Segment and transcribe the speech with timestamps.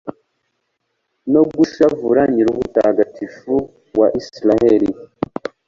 [1.31, 3.53] no gushavuza Nyir’ubutagatifu
[3.99, 4.89] wa Israheli